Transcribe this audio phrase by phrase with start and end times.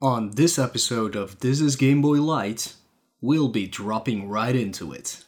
[0.00, 2.74] On this episode of This is Game Boy Light,
[3.20, 5.24] we'll be dropping right into it.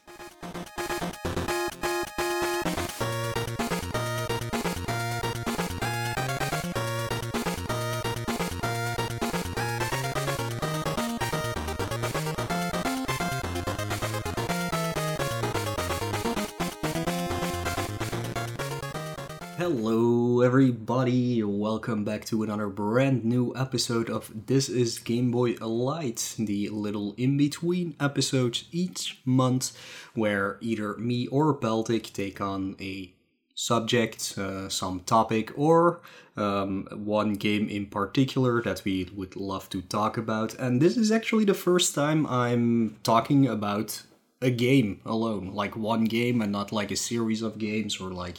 [21.80, 27.14] Welcome back to another brand new episode of This is Game Boy Light, the little
[27.16, 29.74] in between episodes each month
[30.12, 33.14] where either me or Baltic take on a
[33.54, 36.02] subject, uh, some topic, or
[36.36, 40.52] um, one game in particular that we would love to talk about.
[40.56, 44.02] And this is actually the first time I'm talking about
[44.42, 48.36] a game alone, like one game and not like a series of games or like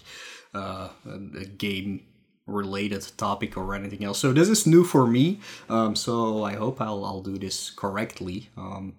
[0.54, 2.04] uh, a, a game
[2.52, 4.20] related topic or anything else.
[4.20, 5.40] So this is new for me.
[5.70, 8.50] Um, so I hope I'll, I'll do this correctly.
[8.58, 8.94] Um,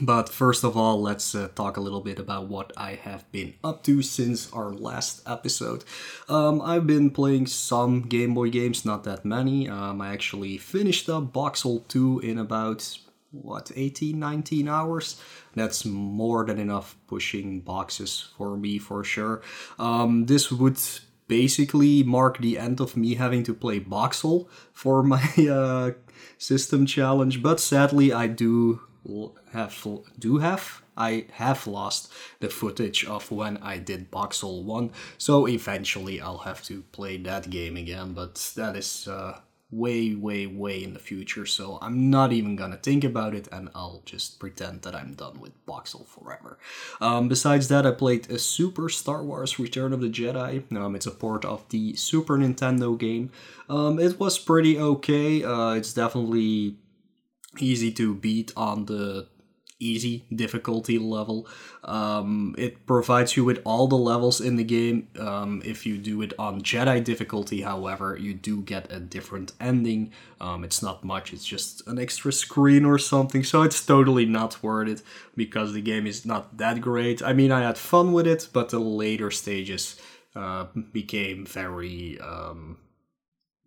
[0.00, 3.54] but first of all, let's uh, talk a little bit about what I have been
[3.64, 5.84] up to since our last episode.
[6.28, 9.68] Um, I've been playing some Game Boy games, not that many.
[9.68, 12.96] Um, I actually finished up Boxxle 2 in about
[13.30, 15.20] what 18 19 hours
[15.54, 19.42] that's more than enough pushing boxes for me for sure
[19.78, 20.78] um, this would
[21.28, 25.92] basically mark the end of me having to play Boxxle for my uh,
[26.38, 28.80] system challenge but sadly i do
[29.52, 29.86] have
[30.18, 36.20] do have I have lost the footage of when I did Boxxle 1, so eventually
[36.20, 39.38] I'll have to play that game again, but that is uh,
[39.70, 43.68] way, way, way in the future, so I'm not even gonna think about it and
[43.74, 46.58] I'll just pretend that I'm done with Boxxle forever.
[47.00, 50.74] Um, besides that, I played a Super Star Wars Return of the Jedi.
[50.74, 53.30] Um, it's a port of the Super Nintendo game.
[53.68, 55.44] Um, it was pretty okay.
[55.44, 56.76] Uh, it's definitely
[57.58, 59.26] easy to beat on the
[59.80, 61.46] easy difficulty level.
[61.84, 65.08] Um, it provides you with all the levels in the game.
[65.18, 70.12] Um, if you do it on Jedi difficulty, however, you do get a different ending.
[70.40, 74.62] Um, it's not much, it's just an extra screen or something, so it's totally not
[74.62, 75.02] worth it
[75.36, 77.22] because the game is not that great.
[77.22, 80.00] I mean, I had fun with it, but the later stages
[80.36, 82.78] uh, became very um,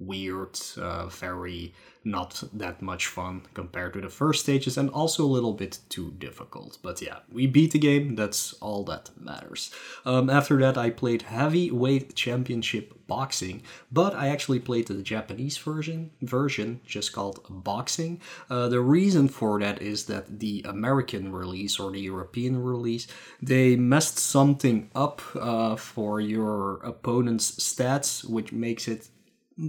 [0.02, 1.74] weird, uh, very
[2.04, 6.12] not that much fun compared to the first stages, and also a little bit too
[6.18, 6.80] difficult.
[6.82, 9.72] But yeah, we beat the game, that's all that matters.
[10.04, 16.12] Um, after that, I played Heavyweight Championship Boxing, but I actually played the Japanese version,
[16.22, 18.20] version just called Boxing.
[18.50, 23.06] Uh, the reason for that is that the American release or the European release,
[23.42, 29.10] they messed something up uh, for your opponent's stats, which makes it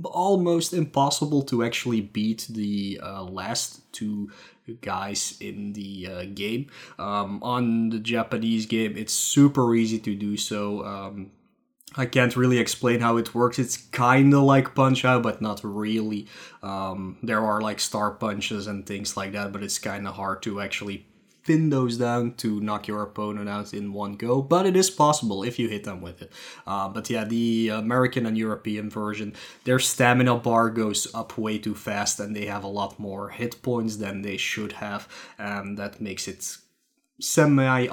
[0.05, 4.31] almost impossible to actually beat the uh, last two
[4.81, 6.69] guys in the uh, game.
[6.99, 10.85] Um, on the Japanese game, it's super easy to do so.
[10.85, 11.33] Um,
[11.97, 13.59] I can't really explain how it works.
[13.59, 16.27] It's kind of like Punch Out, but not really.
[16.63, 20.43] Um, there are like star punches and things like that, but it's kind of hard
[20.43, 21.07] to actually
[21.45, 25.43] pin those down to knock your opponent out in one go, but it is possible
[25.43, 26.33] if you hit them with it.
[26.67, 31.75] Uh, but yeah, the American and European version, their stamina bar goes up way too
[31.75, 35.09] fast and they have a lot more hit points than they should have,
[35.39, 36.57] and that makes it
[37.21, 37.87] semi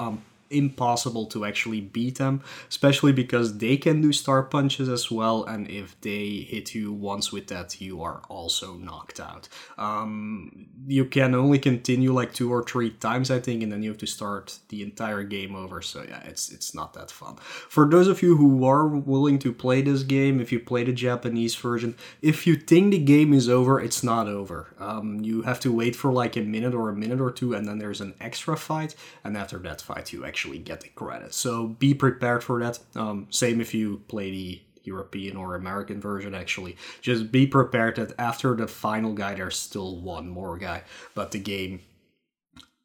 [0.49, 5.69] impossible to actually beat them, especially because they can do star punches as well, and
[5.69, 9.47] if they hit you once with that, you are also knocked out.
[9.77, 13.89] Um, you can only continue like two or three times, I think, and then you
[13.89, 15.81] have to start the entire game over.
[15.81, 17.35] So yeah, it's it's not that fun.
[17.69, 20.93] For those of you who are willing to play this game, if you play the
[20.93, 24.67] Japanese version, if you think the game is over, it's not over.
[24.79, 27.67] Um, you have to wait for like a minute or a minute or two, and
[27.67, 31.33] then there's an extra fight, and after that fight, you actually actually get the credit.
[31.33, 32.79] So be prepared for that.
[32.95, 36.77] Um, same if you play the European or American version, actually.
[37.01, 40.83] Just be prepared that after the final guy, there's still one more guy,
[41.13, 41.81] but the game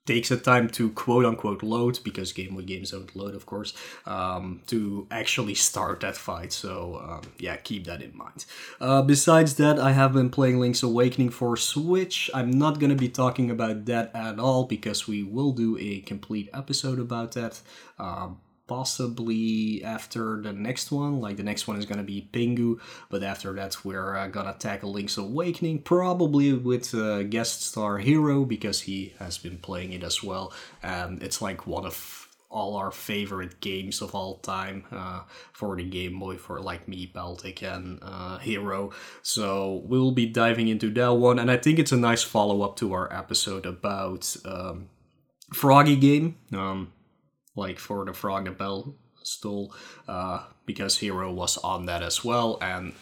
[0.07, 3.73] takes a time to quote unquote load because Game Boy games don't load, of course,
[4.07, 6.53] um, to actually start that fight.
[6.53, 8.45] So um, yeah, keep that in mind.
[8.81, 12.31] Uh, besides that, I have been playing Link's Awakening for Switch.
[12.35, 16.49] I'm not gonna be talking about that at all because we will do a complete
[16.53, 17.61] episode about that.
[17.99, 21.21] Um, possibly after the next one.
[21.21, 22.81] Like the next one is gonna be Pingu,
[23.11, 28.45] but after that we're uh, gonna tackle Link's Awakening, probably with uh, guest star Hero
[28.45, 30.53] because he has been playing it as well,
[30.83, 32.25] and it's like one of
[32.55, 35.23] all our favorite games of all time uh,
[35.53, 38.93] for the Game Boy for like me, Baltic, and uh, Hero.
[39.23, 42.77] So we'll be diving into that one, and I think it's a nice follow up
[42.77, 44.89] to our episode about um,
[45.53, 46.93] Froggy Game, um,
[47.55, 48.95] like for the Frog the Bell
[49.41, 49.75] Tolls,
[50.09, 52.93] uh, because Hero was on that as well, and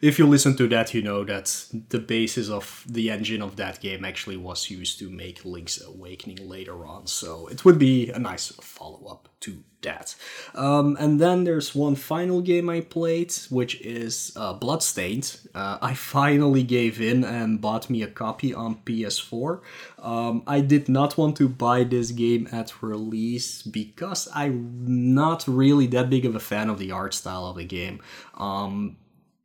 [0.00, 3.80] if you listen to that, you know that the basis of the engine of that
[3.80, 7.06] game actually was used to make Link's Awakening later on.
[7.06, 10.14] So it would be a nice follow up to that.
[10.54, 15.38] Um, and then there's one final game I played, which is uh, Bloodstained.
[15.54, 19.60] Uh, I finally gave in and bought me a copy on PS4.
[19.98, 25.86] Um, I did not want to buy this game at release because I'm not really
[25.88, 28.00] that big of a fan of the art style of the game.
[28.34, 28.96] Um,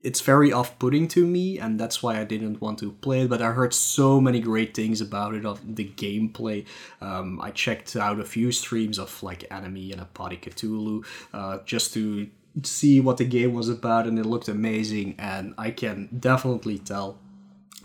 [0.06, 3.42] it's very off-putting to me and that's why i didn't want to play it but
[3.42, 6.66] i heard so many great things about it of the gameplay
[7.02, 11.04] um, i checked out a few streams of like enemy and a potty cthulhu
[11.34, 12.30] uh, just to
[12.64, 17.18] see what the game was about and it looked amazing and i can definitely tell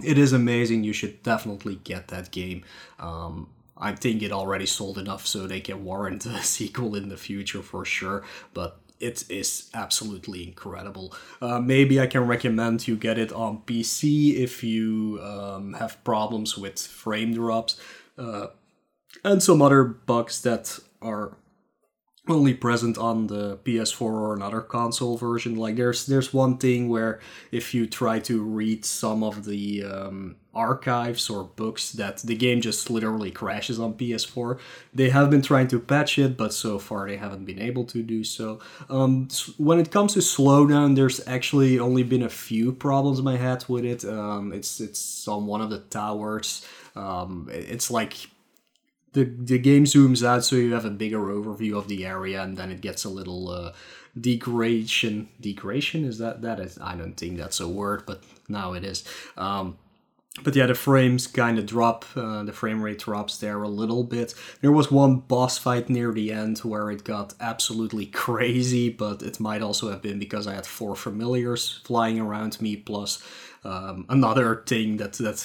[0.04, 2.62] it is amazing you should definitely get that game
[2.98, 3.48] um,
[3.80, 7.62] I think it already sold enough so they can warrant a sequel in the future
[7.62, 8.22] for sure.
[8.52, 11.14] But it is absolutely incredible.
[11.40, 16.56] Uh, maybe I can recommend you get it on PC if you um, have problems
[16.56, 17.80] with frame drops
[18.18, 18.48] uh,
[19.24, 21.36] and some other bugs that are
[22.28, 25.56] only present on the PS4 or another console version.
[25.56, 27.20] Like there's there's one thing where
[27.50, 32.60] if you try to read some of the um, archives or books, that the game
[32.60, 34.58] just literally crashes on PS4.
[34.92, 38.02] They have been trying to patch it, but so far they haven't been able to
[38.02, 38.60] do so.
[38.90, 43.64] Um, when it comes to slowdown, there's actually only been a few problems I had
[43.68, 44.04] with it.
[44.04, 46.66] Um, it's it's on one of the towers.
[46.94, 48.14] Um, it's like
[49.12, 52.56] the the game zooms out so you have a bigger overview of the area and
[52.56, 53.72] then it gets a little uh,
[54.18, 55.28] degradation.
[55.40, 56.04] Degradation?
[56.04, 59.04] Is that that is i don't think that's a word but now it is.
[59.36, 59.78] Um,
[60.44, 64.04] but yeah the frames kind of drop uh, the frame rate drops there a little
[64.04, 64.32] bit.
[64.60, 69.40] There was one boss fight near the end where it got absolutely crazy but it
[69.40, 73.22] might also have been because i had four familiars flying around me plus
[73.64, 75.36] um, another thing that that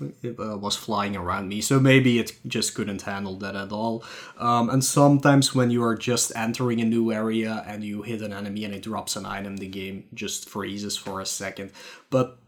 [0.00, 1.60] uh, was flying around me.
[1.60, 4.04] So maybe it just couldn't handle that at all.
[4.38, 8.32] Um, and sometimes when you are just entering a new area and you hit an
[8.32, 11.72] enemy and it drops an item, the game just freezes for a second.
[12.10, 12.38] But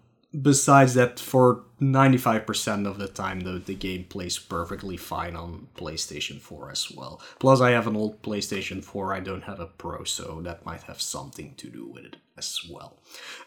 [0.40, 6.40] besides that, for 95% of the time, though, the game plays perfectly fine on PlayStation
[6.40, 7.20] 4 as well.
[7.38, 10.82] Plus, I have an old PlayStation 4, I don't have a Pro, so that might
[10.82, 12.16] have something to do with it
[12.48, 12.96] as well.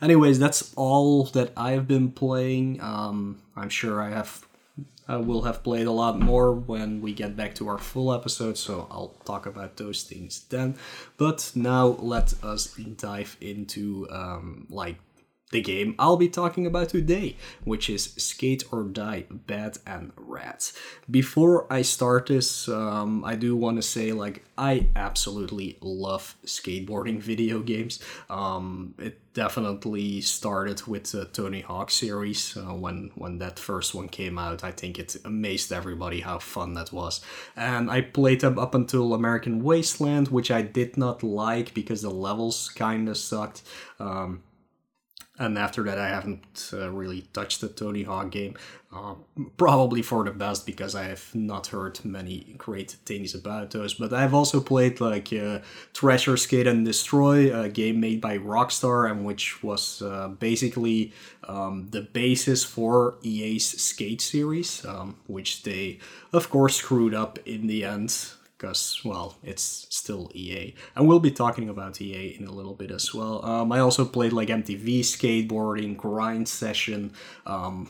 [0.01, 2.81] Anyways, that's all that I've been playing.
[2.81, 4.45] Um, I'm sure I have.
[5.05, 8.57] I will have played a lot more when we get back to our full episode,
[8.57, 10.75] so I'll talk about those things then.
[11.17, 14.95] But now let us dive into um, like
[15.53, 20.65] the game I'll be talking about today, which is Skate or Die Bad and Rad.
[21.09, 27.19] Before I start this, um, I do want to say like I absolutely love skateboarding
[27.31, 27.99] video games.
[28.29, 34.09] Um, it definitely started with the Tony Hawk series uh, when when that first one
[34.09, 34.63] came out.
[34.63, 37.21] I think it amazed everybody how fun that was,
[37.55, 42.09] and I played them up until American Wasteland, which I did not like because the
[42.09, 43.61] levels kind of sucked.
[43.99, 44.41] Um,
[45.39, 48.55] and after that, I haven't uh, really touched the Tony Hawk game.
[48.95, 49.15] Uh,
[49.57, 53.95] probably for the best because I have not heard many great things about those.
[53.95, 55.59] But I've also played like uh,
[55.95, 61.11] Thrasher Skate and Destroy, a game made by Rockstar, and which was uh, basically
[61.47, 65.97] um, the basis for EA's Skate series, um, which they,
[66.31, 71.31] of course, screwed up in the end because well it's still ea and we'll be
[71.31, 73.43] talking about ea in a little bit as well.
[73.45, 77.11] Um, i also played like mtv skateboarding grind session.
[77.45, 77.89] Um,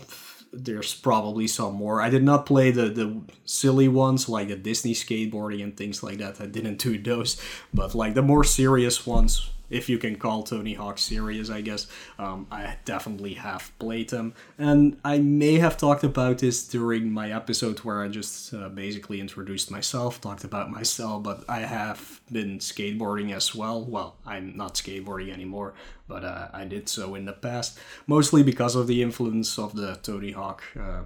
[0.52, 2.00] there's probably some more.
[2.00, 6.18] I did not play the the silly ones like the disney skateboarding and things like
[6.18, 6.42] that.
[6.42, 7.42] I didn't do those.
[7.74, 11.88] But like the more serious ones if you can call Tony Hawk serious, I guess.
[12.20, 17.32] Um, I definitely have played them, and I may have talked about this during my
[17.32, 22.60] episode where I just uh, basically introduced myself, talked about myself, but I have been
[22.60, 23.84] skateboarding as well.
[23.84, 25.74] Well, I'm not skateboarding anymore,
[26.08, 29.96] but uh, I did so in the past, mostly because of the influence of the
[30.04, 30.64] Tony Hawk.
[30.80, 31.04] Uh,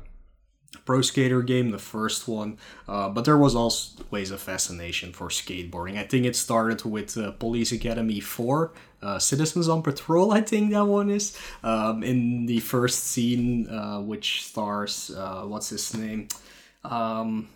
[0.85, 2.57] Pro Skater game, the first one,
[2.87, 5.97] uh, but there was always a fascination for skateboarding.
[5.97, 10.71] I think it started with uh, Police Academy 4, uh, Citizens on Patrol, I think
[10.71, 11.37] that one is.
[11.63, 16.27] Um, in the first scene, uh, which stars, uh, what's his name?
[16.83, 17.49] Um,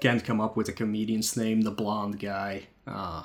[0.00, 1.62] can't come up with a comedian's name.
[1.62, 2.64] The blonde guy.
[2.86, 3.24] Uh,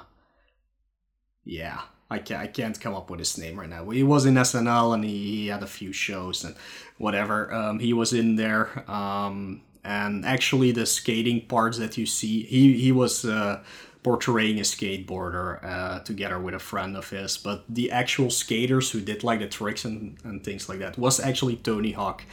[1.44, 3.88] yeah, I can't, I can't come up with his name right now.
[3.90, 6.56] He was in SNL and he, he had a few shows and
[6.98, 7.54] whatever.
[7.54, 8.90] Um, he was in there.
[8.90, 13.26] Um, and actually, the skating parts that you see, he he was.
[13.26, 13.64] Uh,
[14.02, 17.38] portraying a skateboarder uh, together with a friend of his.
[17.38, 21.20] But the actual skaters who did like the tricks and, and things like that was
[21.20, 22.24] actually Tony Hawk.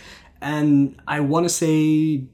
[0.40, 2.25] And I want to say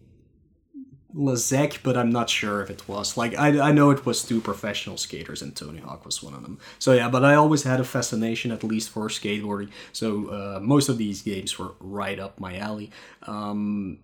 [1.15, 3.17] Lazek, but I'm not sure if it was.
[3.17, 6.43] Like, I, I know it was two professional skaters, and Tony Hawk was one of
[6.43, 6.59] them.
[6.79, 9.71] So, yeah, but I always had a fascination, at least for skateboarding.
[9.93, 12.91] So, uh, most of these games were right up my alley.
[13.23, 13.99] Um,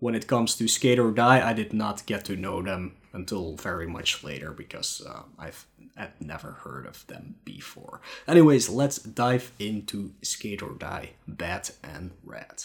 [0.00, 3.56] when it comes to Skate or Die, I did not get to know them until
[3.56, 8.00] very much later because uh, I've had never heard of them before.
[8.28, 12.64] Anyways, let's dive into Skate or Die, Bad and Rad.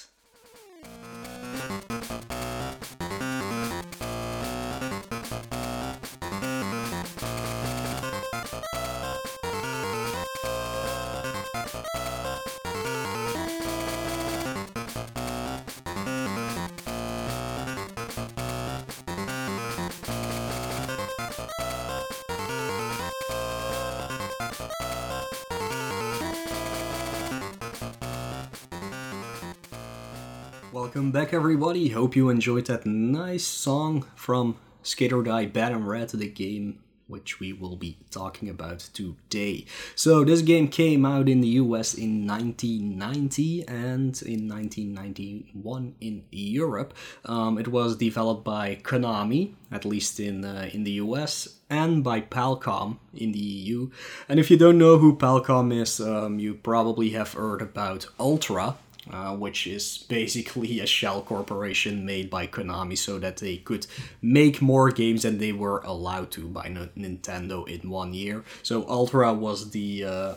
[30.73, 31.89] Welcome back, everybody.
[31.89, 36.79] Hope you enjoyed that nice song from Skate or Die Bad and Rad, the game
[37.07, 39.65] which we will be talking about today.
[39.95, 46.93] So, this game came out in the US in 1990 and in 1991 in Europe.
[47.25, 52.21] Um, it was developed by Konami, at least in uh, in the US, and by
[52.21, 53.89] Palcom in the EU.
[54.29, 58.77] And if you don't know who Palcom is, um, you probably have heard about Ultra,
[59.11, 63.87] uh, which is basically a shell corporation made by Konami so that they could
[64.21, 68.43] make more games than they were allowed to by Nintendo in one year.
[68.63, 70.35] So Ultra was the uh,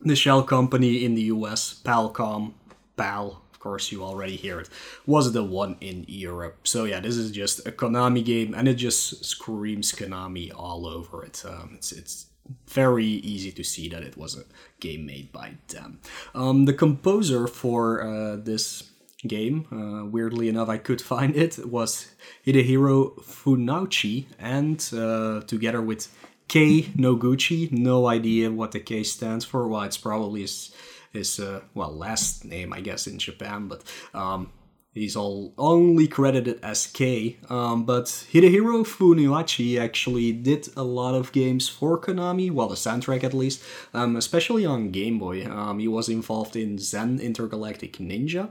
[0.00, 1.80] the shell company in the US.
[1.84, 2.52] Palcom,
[2.96, 4.68] PAL, of course you already hear it,
[5.06, 6.66] was the one in Europe.
[6.66, 11.24] So yeah, this is just a Konami game, and it just screams Konami all over
[11.24, 11.42] it.
[11.44, 12.27] Um, it's it's
[12.66, 14.44] very easy to see that it was a
[14.80, 16.00] game made by them.
[16.34, 18.90] Um, the composer for uh, this
[19.26, 22.10] game, uh, weirdly enough, I could find it, was
[22.46, 26.14] Hidehiro Funauchi, and uh, together with
[26.48, 29.68] Kei Noguchi, no idea what the K stands for.
[29.68, 30.74] Well, it's probably his,
[31.12, 33.82] his uh, well, last name, I guess, in Japan, but
[34.14, 34.50] um,
[34.98, 41.32] He's all only credited as K, um, but Hidehiro Funauchi actually did a lot of
[41.32, 43.62] games for Konami, well, the soundtrack at least,
[43.94, 45.46] um, especially on Game Boy.
[45.46, 48.48] Um, he was involved in Zen Intergalactic Ninja,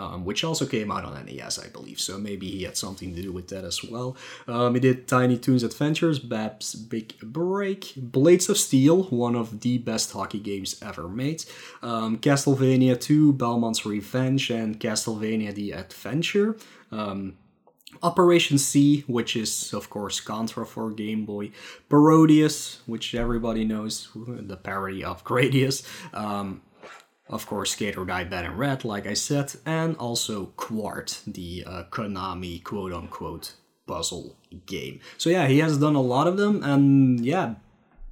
[0.00, 2.00] um, which also came out on NES, I believe.
[2.00, 4.16] So maybe he had something to do with that as well.
[4.48, 9.76] Um, he did Tiny Toons Adventures, Bab's Big Break, Blades of Steel, one of the
[9.76, 11.44] best hockey games ever made,
[11.82, 16.56] um, Castlevania 2, Belmont's Revenge, and Castlevania The Adventure.
[16.90, 17.36] Um,
[18.02, 21.50] Operation C, which is of course Contra for Game Boy,
[21.90, 25.82] Parodius, which everybody knows, the parody of Gradius,
[26.14, 26.62] um,
[27.30, 31.64] of course, Skate or Die Bad and Rad, like I said, and also Quarth, the
[31.66, 33.54] uh, Konami quote unquote
[33.86, 35.00] puzzle game.
[35.16, 37.54] So yeah, he has done a lot of them, and yeah,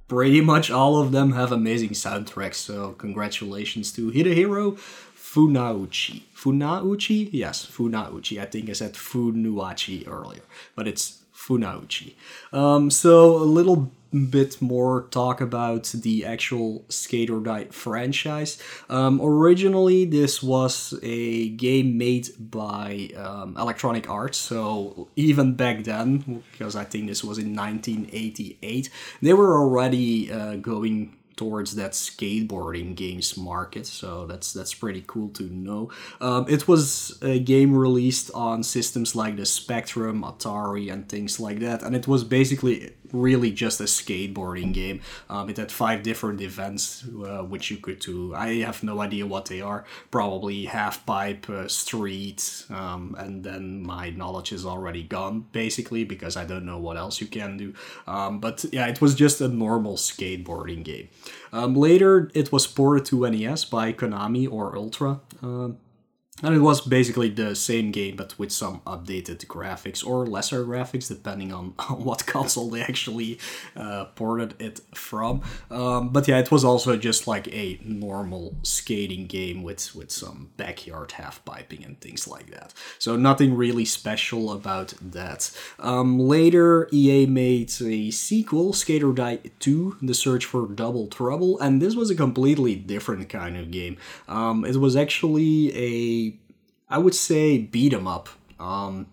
[0.07, 2.55] pretty much all of them have amazing soundtracks.
[2.55, 4.77] So congratulations to Hidehiro
[5.15, 6.23] Funauchi.
[6.35, 7.29] Funauchi?
[7.31, 8.41] Yes, Funauchi.
[8.41, 10.41] I think I said Funuachi earlier,
[10.75, 12.13] but it's Funauchi.
[12.51, 18.57] Um, so a little bit more talk about the actual Skate or Die franchise.
[18.89, 26.43] Um, originally, this was a game made by um, Electronic Arts, so even back then,
[26.51, 28.89] because I think this was in 1988,
[29.21, 33.85] they were already uh, going towards that skateboarding games market.
[33.85, 35.89] So that's that's pretty cool to know.
[36.19, 41.59] Um, it was a game released on systems like the Spectrum, Atari, and things like
[41.59, 45.01] that, and it was basically really just a skateboarding game.
[45.29, 48.35] Um, it had five different events uh, which you could do.
[48.35, 49.85] I have no idea what they are.
[50.11, 56.35] Probably half pipe, uh, street, um, and then my knowledge is already gone basically because
[56.37, 57.73] I don't know what else you can do.
[58.07, 61.09] Um, but yeah, it was just a normal skateboarding game.
[61.51, 65.19] Um, later, it was ported to NES by Konami or Ultra.
[65.41, 65.77] Um,
[66.41, 71.09] And it was basically the same game, but with some updated graphics or lesser graphics,
[71.09, 73.39] depending on, on what console they actually
[73.75, 75.41] uh, ported it from.
[75.69, 80.51] Um, but yeah, it was also just like a normal skating game with, with some
[80.55, 82.73] backyard half piping and things like that.
[82.99, 85.51] So nothing really special about that.
[85.79, 91.59] Um, later, EA made a sequel, Skate or Die 2, The Search for Double Trouble,
[91.59, 93.97] and this was a completely different kind of game.
[94.27, 96.28] Um, it was actually a
[96.89, 98.29] I would say beat 'em up.
[98.59, 99.07] Um,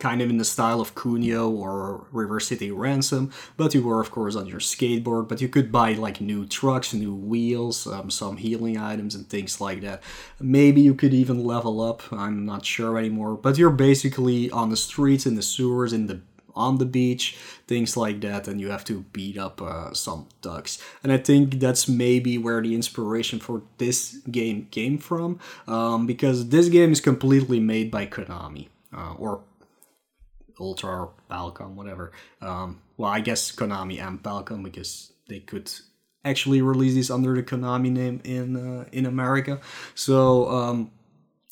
[0.00, 4.10] kind of in the style of Kunio or River City Ransom, but you were of
[4.10, 8.36] course on your skateboard, but you could buy like new trucks, new wheels, um, some
[8.36, 10.02] healing items and things like that.
[10.40, 14.76] Maybe you could even level up, I'm not sure anymore, but you're basically on the
[14.76, 16.20] streets, in the sewers, in the
[16.56, 17.36] on the beach,
[17.68, 20.82] things like that, and you have to beat up uh, some ducks.
[21.02, 26.48] And I think that's maybe where the inspiration for this game came from, um, because
[26.48, 29.42] this game is completely made by Konami, uh, or
[30.58, 32.12] Ultra or Palcom, whatever.
[32.40, 35.70] Um, well, I guess Konami and Palcom because they could
[36.24, 39.60] actually release this under the Konami name in uh, in America.
[39.94, 40.90] So um,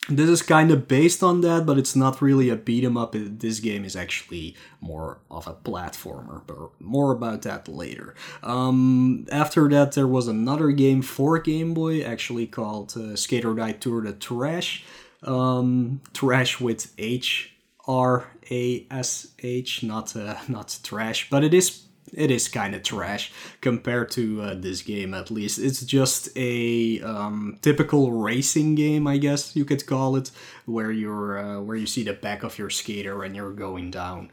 [0.08, 3.14] this is kind of based on that, but it's not really a beat 'em up.
[3.16, 8.14] This game is actually more of a platformer, but more about that later.
[8.42, 13.54] Um, after that, there was another game for Game Boy, actually called uh, Skate or
[13.54, 14.84] Die Tour de Thrash.
[15.22, 17.52] Um, trash with H
[17.86, 22.82] R A S H, not uh, not trash, but it is it is kind of
[22.82, 25.58] trash compared to uh, this game at least.
[25.58, 30.30] It's just a um, typical racing game i guess you could call it
[30.66, 34.30] where you're uh, where you see the back of your skater and you're going down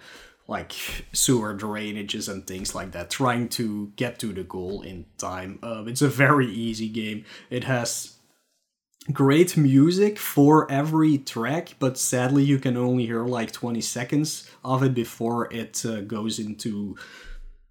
[0.47, 0.73] like
[1.13, 5.83] sewer drainages and things like that trying to get to the goal in time uh,
[5.87, 7.25] it's a very easy game.
[7.49, 8.17] It has
[9.11, 14.83] great music for every track but sadly you can only hear like 20 seconds of
[14.83, 16.95] it before it uh, goes into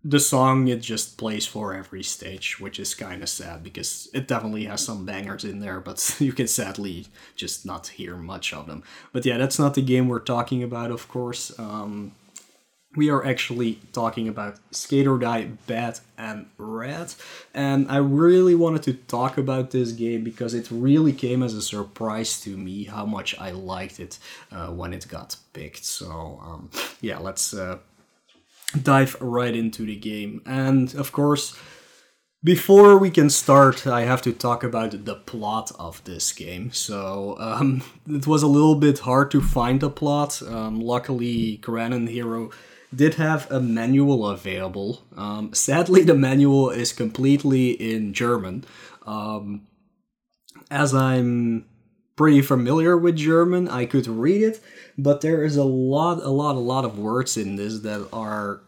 [0.02, 4.26] the song it just plays for every stage, which is kind of sad because it
[4.26, 8.66] definitely has some bangers in there, but you can sadly just not hear much of
[8.66, 8.82] them.
[9.12, 11.56] But yeah, that's not the game we're talking about, of course.
[11.58, 12.12] Um,
[12.96, 17.14] we are actually talking about Skate or Die Bad and Rad,
[17.54, 21.62] and I really wanted to talk about this game because it really came as a
[21.62, 24.18] surprise to me how much I liked it
[24.50, 25.84] uh, when it got picked.
[25.84, 27.78] So um, yeah, let's uh,
[28.82, 30.42] dive right into the game.
[30.46, 31.56] And of course,
[32.42, 36.72] before we can start, I have to talk about the plot of this game.
[36.72, 40.40] So, um, it was a little bit hard to find a plot.
[40.42, 42.50] Um, luckily, Granon Hero
[42.94, 45.02] did have a manual available.
[45.16, 48.64] Um, sadly, the manual is completely in German.
[49.06, 49.66] Um,
[50.70, 51.66] as I'm
[52.20, 54.60] pretty familiar with German, I could read it,
[54.98, 58.60] but there is a lot, a lot, a lot of words in this that are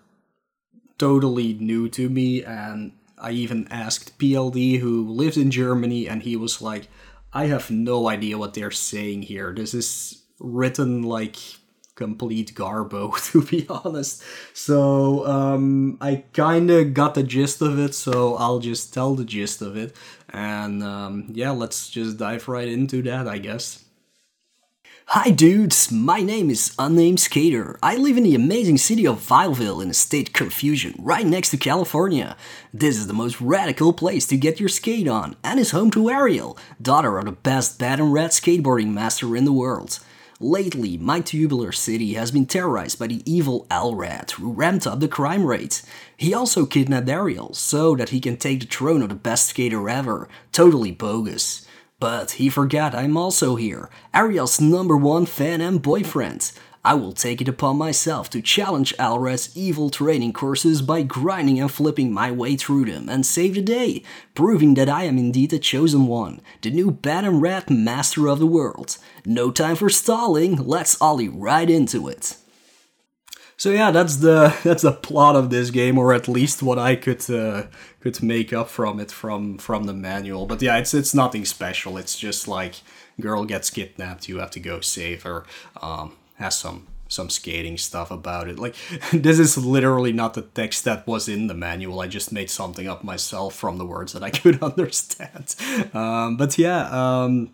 [0.96, 2.42] totally new to me.
[2.42, 6.88] And I even asked PLD, who lives in Germany, and he was like,
[7.34, 9.52] I have no idea what they're saying here.
[9.54, 11.36] This is written like
[11.94, 14.22] complete garbo, to be honest.
[14.54, 19.26] So um, I kind of got the gist of it, so I'll just tell the
[19.26, 19.94] gist of it.
[20.32, 23.84] And um, yeah, let's just dive right into that, I guess.
[25.06, 27.78] Hi dudes, my name is Unnamed Skater.
[27.82, 31.58] I live in the amazing city of Vileville in the state Confusion, right next to
[31.58, 32.34] California.
[32.72, 36.08] This is the most radical place to get your skate on, and is home to
[36.08, 39.98] Ariel, daughter of the best bad and red skateboarding master in the world.
[40.42, 45.06] Lately, my tubular city has been terrorized by the evil Alrad, who ramped up the
[45.06, 45.82] crime rate.
[46.16, 49.88] He also kidnapped Ariel, so that he can take the throne of the best skater
[49.88, 50.28] ever.
[50.50, 51.64] Totally bogus.
[52.00, 56.50] But he forgot I'm also here, Ariel's number one fan and boyfriend.
[56.84, 61.70] I will take it upon myself to challenge Alrad's evil training courses by grinding and
[61.70, 64.02] flipping my way through them and save the day,
[64.34, 68.40] proving that I am indeed the chosen one, the new bad and red master of
[68.40, 68.98] the world.
[69.24, 72.36] No time for stalling, let's ollie right into it.
[73.56, 76.96] So yeah, that's the that's the plot of this game, or at least what I
[76.96, 77.66] could uh,
[78.00, 80.46] could make up from it from from the manual.
[80.46, 81.96] But yeah, it's it's nothing special.
[81.96, 82.74] It's just like
[83.20, 85.44] girl gets kidnapped, you have to go save her.
[85.80, 88.58] Um, has some some skating stuff about it.
[88.58, 88.74] Like
[89.12, 92.00] this is literally not the text that was in the manual.
[92.00, 95.54] I just made something up myself from the words that I could understand.
[95.94, 96.88] Um, but yeah.
[96.90, 97.50] Um,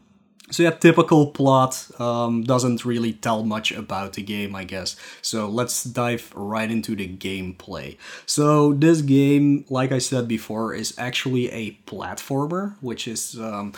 [0.51, 4.97] so yeah, typical plot um, doesn't really tell much about the game, I guess.
[5.21, 7.99] So let's dive right into the gameplay.
[8.25, 13.75] So this game, like I said before, is actually a platformer, which is um,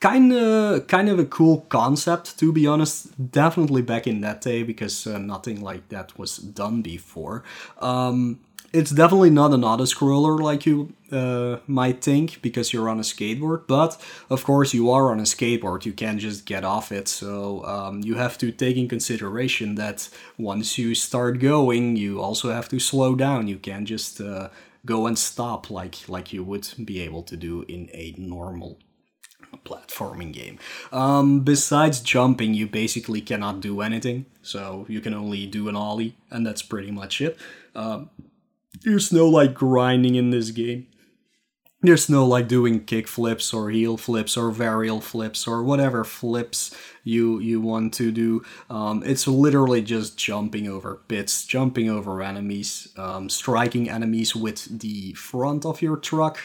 [0.00, 3.30] kind of kind of a cool concept to be honest.
[3.30, 7.42] Definitely back in that day because uh, nothing like that was done before.
[7.80, 12.98] Um, it's definitely not an auto scroller like you uh, might think because you're on
[12.98, 15.84] a skateboard but of course you are on a skateboard.
[15.86, 20.08] You can't just get off it so um, you have to take in consideration that
[20.36, 23.48] once you start going you also have to slow down.
[23.48, 24.50] You can't just uh,
[24.84, 28.78] go and stop like like you would be able to do in a normal
[29.56, 30.58] platforming game.
[30.92, 36.16] Um, besides jumping, you basically cannot do anything, so you can only do an ollie,
[36.30, 37.36] and that's pretty much it.
[37.74, 38.10] Um,
[38.82, 40.86] there's no like grinding in this game.
[41.80, 46.74] There's no like doing kick flips or heel flips or varial flips or whatever flips
[47.04, 48.42] you you want to do.
[48.68, 55.12] Um, it's literally just jumping over bits, jumping over enemies, um, striking enemies with the
[55.14, 56.40] front of your truck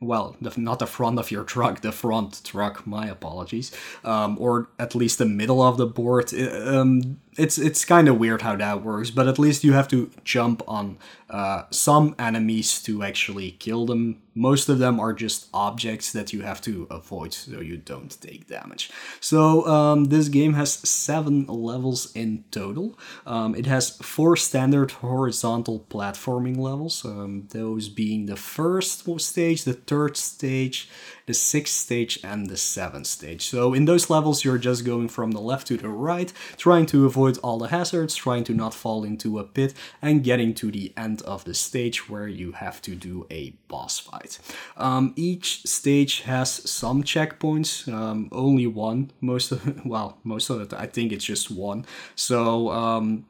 [0.00, 3.72] well, the, not the front of your truck, the front truck, my apologies,
[4.04, 6.32] um, or at least the middle of the board.
[6.34, 10.10] Um, it's it's kind of weird how that works, but at least you have to
[10.24, 14.22] jump on uh, some enemies to actually kill them.
[14.34, 18.46] Most of them are just objects that you have to avoid so you don't take
[18.46, 18.90] damage.
[19.20, 22.98] So um, this game has seven levels in total.
[23.26, 29.72] Um, it has four standard horizontal platforming levels, um, those being the first stage, the
[29.72, 30.88] third stage,
[31.26, 33.46] the sixth stage, and the seventh stage.
[33.46, 37.04] So in those levels, you're just going from the left to the right, trying to
[37.06, 40.92] avoid all the hazards, trying to not fall into a pit, and getting to the
[40.96, 44.38] end of the stage where you have to do a boss fight.
[44.76, 49.10] Um, each stage has some checkpoints, um, only one.
[49.20, 51.84] Most of well, most of it, I think it's just one.
[52.14, 53.26] So um,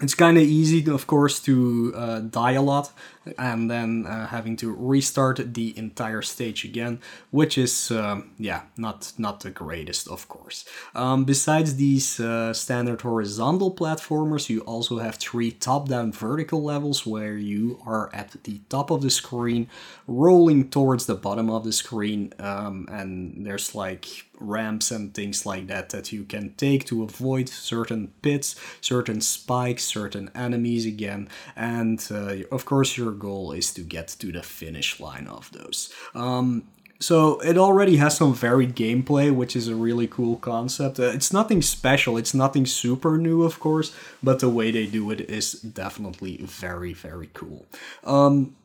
[0.00, 2.92] it's kind of easy, of course, to uh, die a lot
[3.38, 9.12] and then uh, having to restart the entire stage again, which is um, yeah not
[9.18, 10.64] not the greatest, of course.
[10.94, 17.36] Um, besides these uh, standard horizontal platformers, you also have three top-down vertical levels where
[17.36, 19.68] you are at the top of the screen,
[20.06, 25.68] rolling towards the bottom of the screen, um, and there's like ramps and things like
[25.68, 32.06] that that you can take to avoid certain pits, certain spikes, certain enemies again, and
[32.10, 35.92] uh, of course your goal is to get to the finish line of those.
[36.14, 36.64] Um,
[37.00, 40.98] so it already has some varied gameplay, which is a really cool concept.
[40.98, 45.10] Uh, it's nothing special, it's nothing super new, of course, but the way they do
[45.10, 47.66] it is definitely very, very cool.
[48.04, 48.56] Um,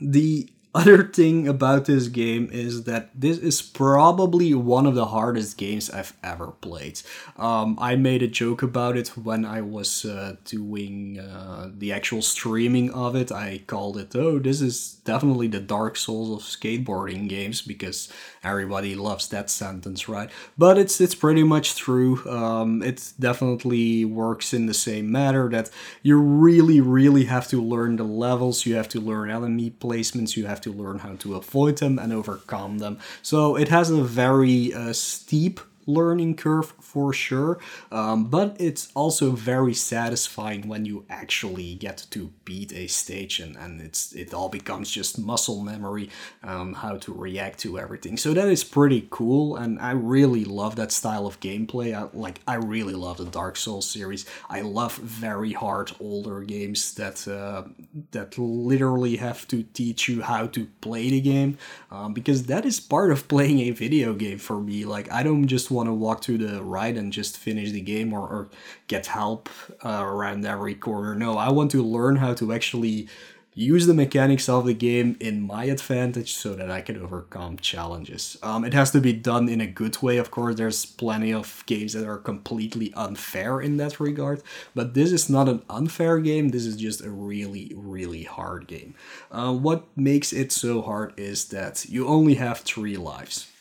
[0.00, 5.58] the other thing about this game is that this is probably one of the hardest
[5.58, 7.02] games I've ever played.
[7.36, 12.22] Um, I made a joke about it when I was uh, doing uh, the actual
[12.22, 13.30] streaming of it.
[13.30, 18.10] I called it, oh, this is definitely the Dark Souls of skateboarding games because
[18.42, 20.30] everybody loves that sentence, right?
[20.56, 22.26] But it's it's pretty much true.
[22.28, 25.68] Um, it definitely works in the same manner that
[26.02, 30.46] you really, really have to learn the levels, you have to learn enemy placements, you
[30.46, 32.98] have to learn how to avoid them and overcome them.
[33.22, 37.58] So it has a very uh, steep learning curve for sure,
[37.90, 43.56] um, but it's also very satisfying when you actually get to beat a stage and,
[43.56, 46.10] and it's it all becomes just muscle memory
[46.42, 48.16] um, how to react to everything.
[48.16, 51.94] So that is pretty cool, and I really love that style of gameplay.
[51.94, 54.26] I, like I really love the Dark Souls series.
[54.48, 57.64] I love very hard older games that uh,
[58.12, 61.58] that literally have to teach you how to play the game
[61.90, 64.84] um, because that is part of playing a video game for me.
[64.84, 68.12] Like I don't just want to walk to the right and just finish the game
[68.12, 68.48] or, or
[68.86, 69.48] get help
[69.84, 71.14] uh, around every corner.
[71.14, 73.08] No, I want to learn how to actually
[73.54, 78.38] use the mechanics of the game in my advantage so that I can overcome challenges.
[78.42, 80.56] Um, it has to be done in a good way, of course.
[80.56, 84.42] There's plenty of games that are completely unfair in that regard,
[84.74, 86.48] but this is not an unfair game.
[86.48, 88.94] This is just a really, really hard game.
[89.30, 93.51] Uh, what makes it so hard is that you only have three lives.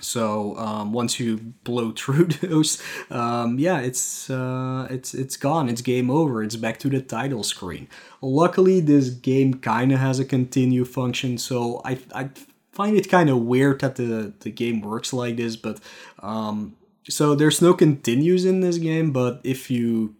[0.00, 5.68] So um, once you blow through those, um, yeah, it's uh, it's it's gone.
[5.68, 6.42] It's game over.
[6.42, 7.88] It's back to the title screen.
[8.20, 12.30] Luckily, this game kind of has a continue function, so I I
[12.72, 15.56] find it kind of weird that the the game works like this.
[15.56, 15.78] But
[16.20, 16.76] um,
[17.08, 19.12] so there's no continues in this game.
[19.12, 20.14] But if you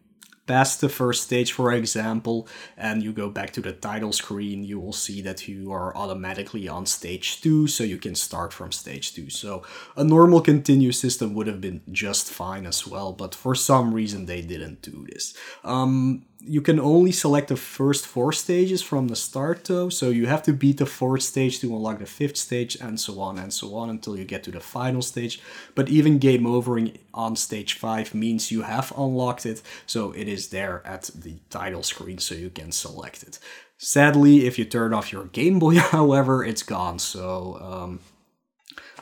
[0.47, 4.81] past the first stage, for example, and you go back to the title screen, you
[4.81, 9.15] will see that you are automatically on stage 2, so you can start from stage
[9.15, 9.31] 2.
[9.31, 9.63] So
[9.97, 14.27] a normal continue system would have been just fine as well, but for some reason
[14.27, 15.35] they didn't do this.
[15.65, 19.89] Um, you can only select the first four stages from the start though.
[19.89, 23.21] So you have to beat the fourth stage to unlock the fifth stage and so
[23.21, 25.41] on and so on until you get to the final stage.
[25.75, 30.49] But even game overing on stage 5 means you have unlocked it so it is
[30.49, 33.39] there at the title screen so you can select it.
[33.79, 36.99] Sadly if you turn off your game boy however it's gone.
[36.99, 38.01] So um,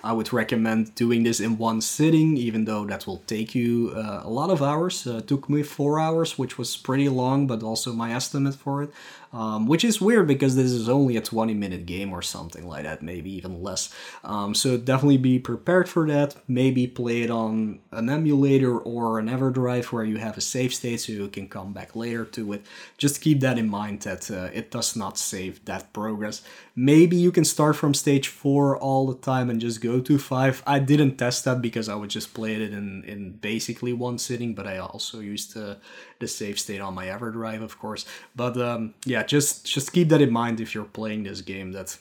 [0.02, 4.22] I would recommend doing this in one sitting, even though that will take you uh,
[4.24, 5.06] a lot of hours.
[5.06, 8.90] Uh, took me four hours, which was pretty long, but also my estimate for it
[9.32, 12.84] um, which is weird because this is only a 20 minute game or something like
[12.84, 13.92] that, maybe even less.
[14.24, 16.36] Um, so definitely be prepared for that.
[16.48, 21.00] Maybe play it on an emulator or an EverDrive where you have a save state
[21.00, 22.66] so you can come back later to it.
[22.98, 26.42] Just keep that in mind that uh, it does not save that progress.
[26.74, 30.62] Maybe you can start from stage 4 all the time and just go to 5.
[30.66, 34.54] I didn't test that because I would just play it in, in basically one sitting,
[34.54, 35.76] but I also used uh,
[36.20, 38.06] the save state on my EverDrive, of course.
[38.36, 41.98] But um, yeah, just just keep that in mind if you're playing this game that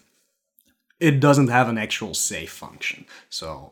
[0.99, 3.05] it doesn't have an actual save function.
[3.29, 3.71] So,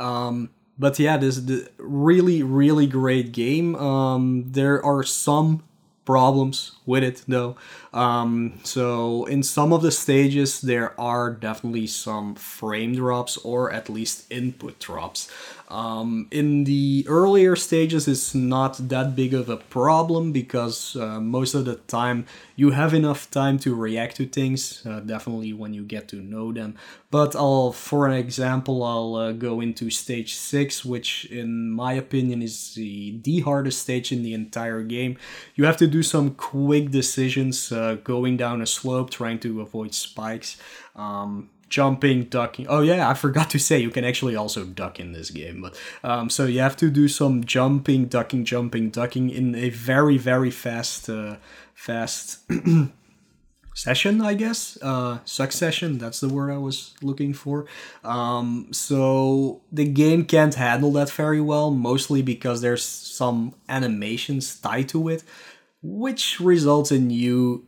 [0.00, 3.74] um, but yeah, this is a really really great game.
[3.74, 5.64] Um, there are some
[6.04, 7.56] problems with it though.
[7.92, 13.88] Um, so in some of the stages there are definitely some frame drops or at
[13.88, 15.30] least input drops.
[15.68, 21.54] Um, in the earlier stages, it's not that big of a problem because uh, most
[21.54, 22.24] of the time
[22.56, 24.84] you have enough time to react to things.
[24.86, 26.74] Uh, definitely when you get to know them.
[27.10, 32.42] But I'll, for an example, I'll uh, go into stage six, which in my opinion
[32.42, 35.16] is the, the hardest stage in the entire game.
[35.54, 39.94] You have to do some quick decisions, uh, going down a slope, trying to avoid
[39.94, 40.56] spikes.
[40.96, 42.66] Um, jumping, ducking.
[42.68, 45.62] Oh yeah, I forgot to say you can actually also duck in this game.
[45.62, 50.18] But um, so you have to do some jumping, ducking, jumping, ducking in a very
[50.18, 51.36] very fast uh,
[51.74, 52.40] fast
[53.74, 54.78] session, I guess.
[54.82, 55.98] Uh, succession.
[55.98, 57.66] That's the word I was looking for.
[58.02, 64.88] Um, so the game can't handle that very well, mostly because there's some animations tied
[64.90, 65.22] to it,
[65.82, 67.66] which results in you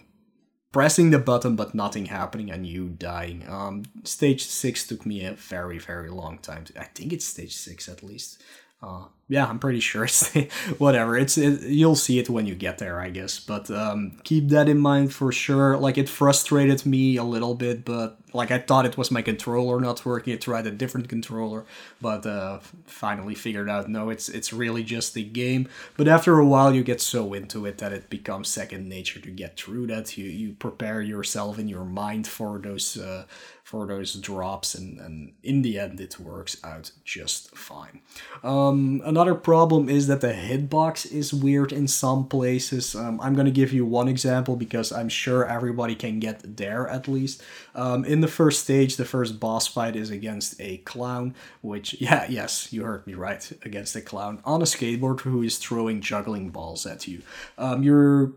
[0.72, 3.44] pressing the button but nothing happening and you dying.
[3.48, 6.64] Um, stage 6 took me a very, very long time.
[6.64, 8.42] To, I think it's stage 6 at least.
[8.83, 10.33] Uh, yeah, I'm pretty sure it's
[10.78, 11.16] whatever.
[11.16, 13.38] It's it, you'll see it when you get there, I guess.
[13.38, 15.76] But um, keep that in mind for sure.
[15.76, 19.80] Like it frustrated me a little bit, but like I thought it was my controller
[19.80, 20.34] not working.
[20.34, 21.64] I tried a different controller,
[22.00, 25.68] but uh, finally figured out no, it's it's really just the game.
[25.96, 29.30] But after a while, you get so into it that it becomes second nature to
[29.30, 30.16] get through that.
[30.16, 33.24] You you prepare yourself in your mind for those uh,
[33.64, 38.00] for those drops, and and in the end, it works out just fine.
[38.42, 42.94] Um, another problem is that the hitbox is weird in some places.
[42.94, 47.06] Um, I'm gonna give you one example because I'm sure everybody can get there at
[47.08, 47.42] least.
[47.74, 52.26] Um, in the first stage, the first boss fight is against a clown, which, yeah,
[52.28, 56.50] yes, you heard me right, against a clown on a skateboard who is throwing juggling
[56.50, 57.22] balls at you.
[57.59, 58.33] Um, you're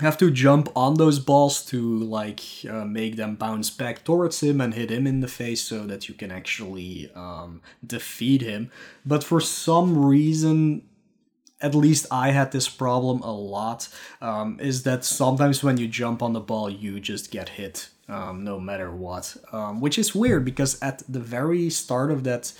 [0.00, 4.60] have to jump on those balls to like uh, make them bounce back towards him
[4.60, 8.72] and hit him in the face so that you can actually um, defeat him
[9.06, 10.82] but for some reason
[11.64, 13.88] at least I had this problem a lot,
[14.20, 18.44] um, is that sometimes when you jump on the ball, you just get hit um,
[18.44, 19.36] no matter what.
[19.52, 22.52] Um, which is weird because at the very start of that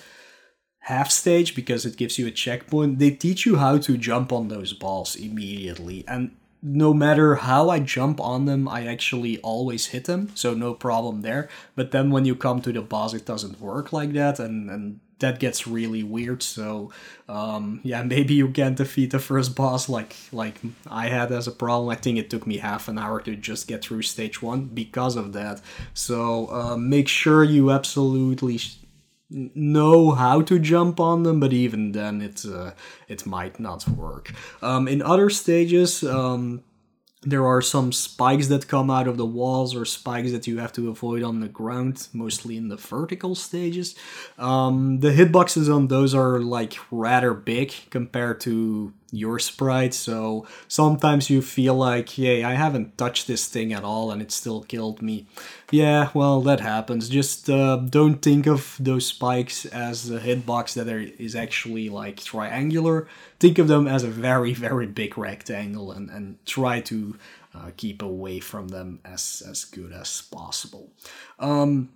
[0.80, 4.48] half stage, because it gives you a checkpoint, they teach you how to jump on
[4.48, 6.04] those balls immediately.
[6.07, 10.72] And no matter how I jump on them, I actually always hit them, so no
[10.72, 11.50] problem there.
[11.77, 15.00] But then when you come to the boss, it doesn't work like that, and, and
[15.18, 16.42] that gets really weird.
[16.42, 16.90] So
[17.29, 21.53] um, yeah, maybe you can defeat the first boss like like I had as a
[21.53, 21.90] problem.
[21.90, 25.16] I think it took me half an hour to just get through stage one because
[25.16, 25.61] of that.
[25.92, 28.59] So uh, make sure you absolutely
[29.31, 32.73] know how to jump on them, but even then, it uh,
[33.09, 34.33] it might not work.
[34.63, 36.03] Um, in other stages.
[36.03, 36.63] Um,
[37.27, 40.73] there are some spikes that come out of the walls or spikes that you have
[40.75, 43.95] to avoid on the ground, mostly in the vertical stages.
[44.39, 49.95] Um, the hitboxes on those are like rather big compared to your sprite.
[49.95, 54.33] So sometimes you feel like, yay, I haven't touched this thing at all and it
[54.33, 55.27] still killed me.
[55.71, 57.09] Yeah, well, that happens.
[57.09, 63.09] Just uh, don't think of those spikes as a hitbox that is actually like triangular.
[63.40, 67.17] Think of them as a very, very big rectangle and, and try to
[67.55, 70.90] uh, keep away from them as, as good as possible.
[71.38, 71.90] Um,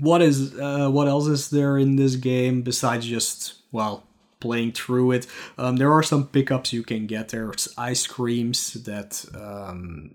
[0.00, 4.07] what is uh, what else is there in this game besides just well
[4.40, 5.26] playing through it.
[5.56, 7.28] Um, there are some pickups you can get.
[7.30, 10.14] There's ice creams that um,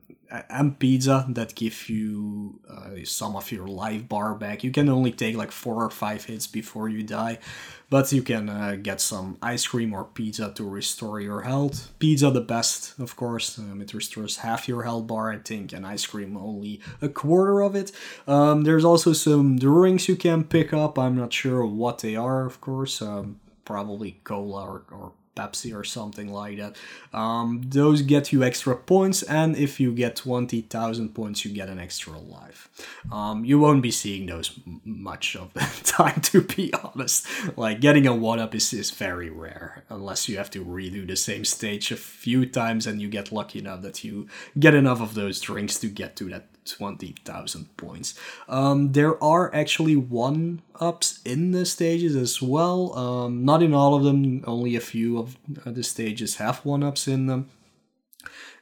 [0.50, 4.64] and pizza that give you uh, some of your life bar back.
[4.64, 7.38] You can only take like four or five hits before you die,
[7.90, 11.94] but you can uh, get some ice cream or pizza to restore your health.
[12.00, 13.60] Pizza the best, of course.
[13.60, 17.62] Um, it restores half your health bar, I think, and ice cream only a quarter
[17.62, 17.92] of it.
[18.28, 20.98] Um, there's also some drinks you can pick up.
[20.98, 23.02] I'm not sure what they are, of course.
[23.04, 26.76] Um, probably cola or, or Pepsi or something like that.
[27.12, 31.80] Um, those get you extra points, and if you get 20,000 points, you get an
[31.80, 32.70] extra life.
[33.12, 37.28] Um, you won't be seeing those m- much of the time, to be honest.
[37.58, 41.16] Like, getting a 1 up is, is very rare, unless you have to redo the
[41.16, 44.28] same stage a few times and you get lucky enough that you
[44.60, 48.14] get enough of those drinks to get to that 20,000 points.
[48.48, 52.98] Um, there are actually one ups in the stages as well.
[52.98, 57.08] Um, not in all of them, only a few of the stages have one ups
[57.08, 57.50] in them.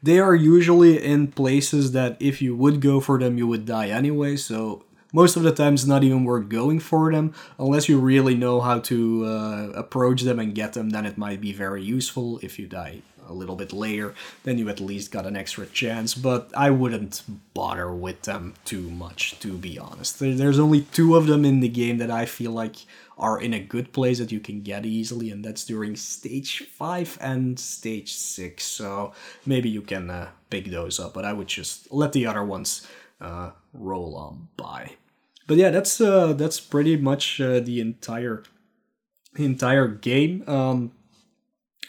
[0.04, 3.90] They are usually in places that if you would go for them, you would die
[3.90, 8.00] anyway, so most of the time it's not even worth going for them unless you
[8.00, 11.84] really know how to uh, approach them and get them then it might be very
[11.84, 15.66] useful if you die a little bit later, then you at least got an extra
[15.66, 16.14] chance.
[16.14, 20.20] But I wouldn't bother with them too much, to be honest.
[20.20, 22.76] There's only two of them in the game that I feel like
[23.18, 27.18] are in a good place that you can get easily, and that's during stage 5
[27.22, 28.64] and stage 6.
[28.64, 29.14] So
[29.46, 32.88] maybe you can uh, pick those up, but I would just let the other ones
[33.20, 34.96] uh, roll on by.
[35.48, 38.44] But yeah, that's uh, that's pretty much uh, the entire
[39.36, 40.44] entire game.
[40.48, 40.92] Um,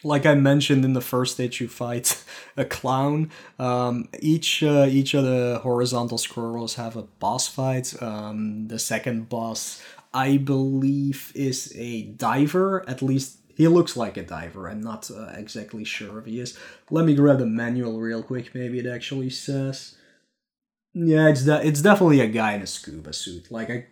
[0.05, 2.25] like I mentioned in the first stage, you fight
[2.57, 3.31] a clown.
[3.59, 8.01] Um, each uh, each of the horizontal scrolls have a boss fight.
[8.03, 12.89] Um, the second boss, I believe, is a diver.
[12.89, 14.69] At least he looks like a diver.
[14.69, 16.59] I'm not uh, exactly sure if he is.
[16.91, 18.55] Let me grab the manual real quick.
[18.55, 19.97] Maybe it actually says.
[20.95, 23.51] Yeah, it's de- it's definitely a guy in a scuba suit.
[23.51, 23.87] Like I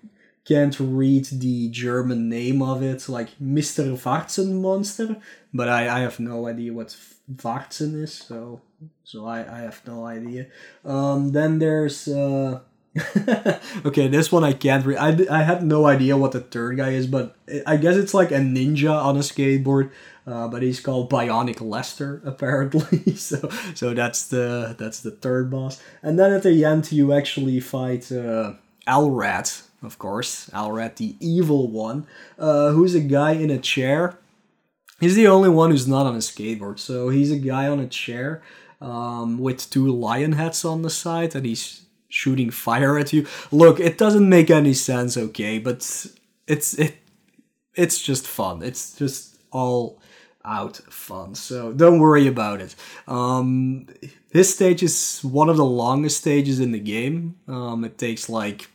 [0.45, 3.97] can't read the German name of it, like Mr.
[3.97, 5.17] Warzen Monster,
[5.55, 6.97] but I, I have no idea what
[7.35, 8.61] Warzen is, so
[9.05, 10.47] so I, I have no idea.
[10.85, 12.61] Um, then there's uh,
[13.85, 14.99] okay, this one I can't read.
[14.99, 18.33] I, I had no idea what the third guy is, but I guess it's like
[18.33, 19.91] a ninja on a skateboard.
[20.27, 23.15] Uh, but he's called Bionic Lester apparently.
[23.17, 25.83] so so that's the that's the third boss.
[26.03, 28.55] And then at the end you actually fight uh,
[28.87, 32.07] Alrat, of course, Alrat, the evil one,
[32.39, 34.19] uh, who's a guy in a chair.
[35.01, 37.87] He's the only one who's not on a skateboard, so he's a guy on a
[37.87, 38.43] chair
[38.83, 43.27] um, with two lion heads on the side, and he's shooting fire at you.
[43.51, 45.79] Look, it doesn't make any sense, okay, but
[46.47, 46.99] it's it
[47.75, 48.63] it's just fun.
[48.63, 50.03] It's just all
[50.45, 51.35] out fun.
[51.35, 52.75] So don't worry about it.
[53.07, 53.87] Um,
[54.33, 57.37] this stage is one of the longest stages in the game.
[57.47, 58.69] Um, it takes like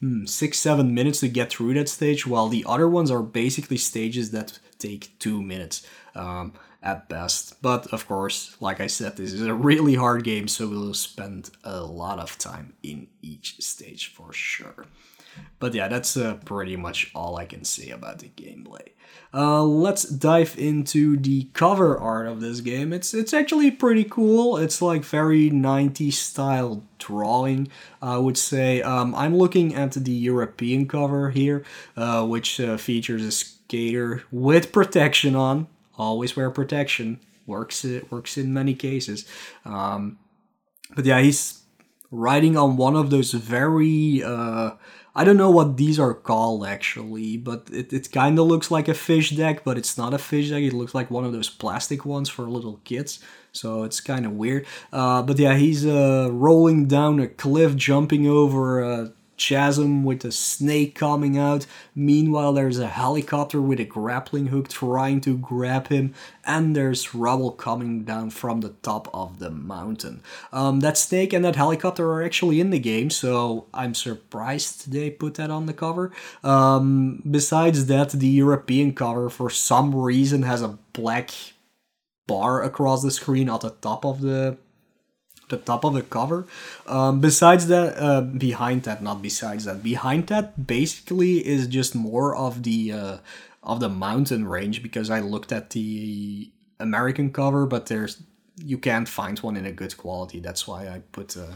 [0.00, 3.76] hmm, six, seven minutes to get through that stage, while the other ones are basically
[3.76, 6.52] stages that take two minutes um,
[6.84, 7.60] at best.
[7.62, 11.50] But of course, like I said, this is a really hard game, so we'll spend
[11.64, 14.86] a lot of time in each stage for sure.
[15.58, 18.90] But yeah, that's uh, pretty much all I can say about the gameplay.
[19.32, 22.92] Uh, let's dive into the cover art of this game.
[22.92, 24.56] It's it's actually pretty cool.
[24.56, 27.66] It's like very 90s style drawing,
[28.00, 28.80] I would say.
[28.82, 31.64] Um, I'm looking at the European cover here,
[31.96, 35.66] uh, which uh, features a skater with protection on.
[35.98, 37.20] Always wear protection.
[37.46, 39.26] Works it works in many cases.
[39.64, 40.18] Um,
[40.94, 41.62] but yeah, he's
[42.10, 44.72] riding on one of those very uh,
[45.16, 48.88] I don't know what these are called actually, but it, it kind of looks like
[48.88, 50.62] a fish deck, but it's not a fish deck.
[50.62, 53.20] It looks like one of those plastic ones for little kids.
[53.52, 54.66] So it's kind of weird.
[54.92, 60.32] Uh, but yeah, he's uh, rolling down a cliff, jumping over a chasm with a
[60.32, 61.66] snake coming out.
[61.94, 67.50] Meanwhile, there's a helicopter with a grappling hook trying to grab him, and there's rubble
[67.50, 70.22] coming down from the top of the mountain.
[70.52, 75.10] Um, that snake and that helicopter are actually in the game, so I'm surprised they
[75.10, 76.12] put that on the cover.
[76.42, 81.30] Um, besides that, the European cover, for some reason, has a black
[82.26, 84.56] bar across the screen at the top of the
[85.48, 86.46] the top of the cover.
[86.86, 92.34] Um, besides that, uh, behind that, not besides that, behind that, basically is just more
[92.36, 93.16] of the uh,
[93.62, 98.22] of the mountain range because I looked at the American cover, but there's
[98.56, 100.40] you can't find one in a good quality.
[100.40, 101.54] That's why I put uh,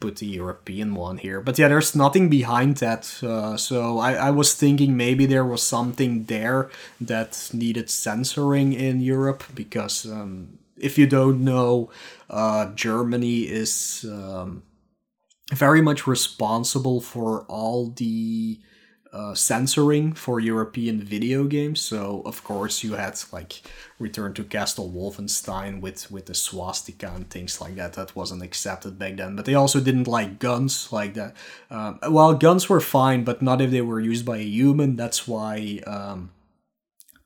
[0.00, 1.40] put the European one here.
[1.40, 3.22] But yeah, there's nothing behind that.
[3.22, 6.70] Uh, so I, I was thinking maybe there was something there
[7.00, 11.90] that needed censoring in Europe because um, if you don't know,
[12.28, 14.62] uh, Germany is um,
[15.52, 18.60] very much responsible for all the
[19.12, 21.80] uh, censoring for European video games.
[21.80, 23.62] So of course you had like
[23.98, 27.94] Return to Castle Wolfenstein with with the swastika and things like that.
[27.94, 29.34] That wasn't accepted back then.
[29.34, 31.34] But they also didn't like guns like that.
[31.70, 34.96] Um, well, guns were fine, but not if they were used by a human.
[34.96, 35.80] That's why.
[35.86, 36.30] Um,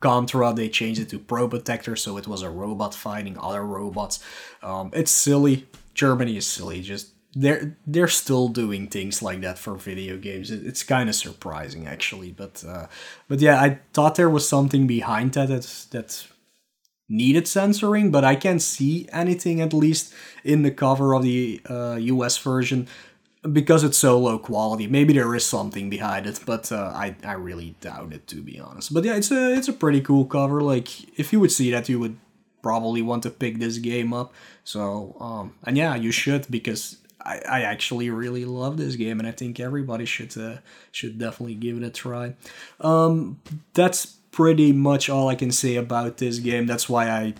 [0.00, 4.22] Contra, they changed it to Pro Probotector, so it was a robot fighting other robots.
[4.62, 5.66] Um, it's silly.
[5.94, 6.82] Germany is silly.
[6.82, 10.50] Just they're they're still doing things like that for video games.
[10.50, 12.86] it's kind of surprising actually, but uh,
[13.28, 16.26] but yeah, I thought there was something behind that that that
[17.08, 21.96] needed censoring, but I can't see anything at least in the cover of the uh,
[22.00, 22.88] US version
[23.52, 24.86] because it's so low quality.
[24.86, 28.58] Maybe there is something behind it, but uh, I I really doubt it to be
[28.58, 28.94] honest.
[28.94, 30.62] But yeah, it's a it's a pretty cool cover.
[30.62, 32.16] Like if you would see that, you would
[32.62, 34.32] probably want to pick this game up.
[34.64, 39.28] So um, and yeah, you should because I, I actually really love this game, and
[39.28, 40.56] I think everybody should uh,
[40.92, 42.34] should definitely give it a try.
[42.80, 43.40] Um,
[43.74, 46.66] that's pretty much all I can say about this game.
[46.66, 47.34] That's why I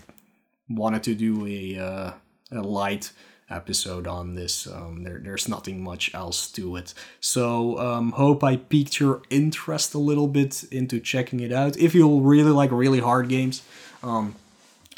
[0.69, 2.11] wanted to do a uh,
[2.51, 3.11] a light
[3.49, 4.67] episode on this.
[4.67, 6.93] Um, there, there's nothing much else to it.
[7.19, 11.77] So um, hope I piqued your interest a little bit into checking it out.
[11.77, 13.61] If you really like really hard games,
[14.03, 14.35] um,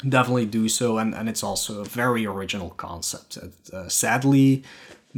[0.06, 4.62] definitely do so and, and it's also a very original concept that uh, sadly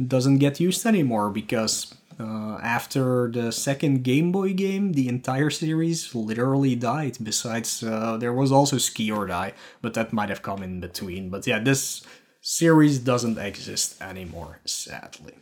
[0.07, 6.15] doesn't get used anymore because uh, after the second game boy game the entire series
[6.15, 9.53] literally died besides uh, there was also ski or die
[9.83, 12.01] but that might have come in between but yeah this
[12.41, 15.33] series doesn't exist anymore sadly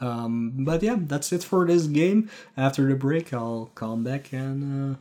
[0.00, 4.96] um, but yeah that's it for this game after the break i'll come back and